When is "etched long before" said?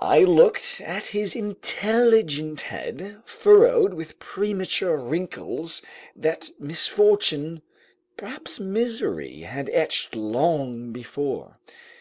9.72-11.60